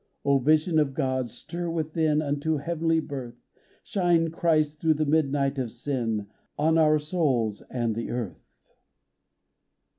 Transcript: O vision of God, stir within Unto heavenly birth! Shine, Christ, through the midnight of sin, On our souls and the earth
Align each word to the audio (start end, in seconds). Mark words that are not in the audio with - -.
O 0.25 0.39
vision 0.39 0.79
of 0.79 0.95
God, 0.95 1.29
stir 1.29 1.69
within 1.69 2.23
Unto 2.23 2.57
heavenly 2.57 2.99
birth! 2.99 3.45
Shine, 3.83 4.31
Christ, 4.31 4.81
through 4.81 4.95
the 4.95 5.05
midnight 5.05 5.59
of 5.59 5.71
sin, 5.71 6.25
On 6.57 6.79
our 6.79 6.97
souls 6.97 7.61
and 7.69 7.93
the 7.93 8.09
earth 8.09 8.49